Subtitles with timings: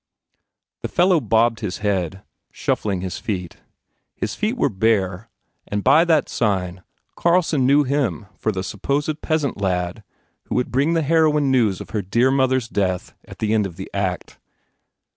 [0.79, 3.57] 1 The fellow bobbed his head, shuffling his feet.
[4.15, 5.29] His feet were bare
[5.67, 6.81] and by that sign
[7.15, 10.03] Carlson knew him for the supposed peasant lad
[10.45, 13.75] who would bring the heroine news of her dear mothers death at the end of
[13.75, 14.39] the act.